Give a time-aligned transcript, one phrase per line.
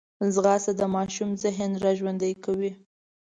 [0.33, 2.71] ځغاسته د ماشوم ذهن راژوندی کوي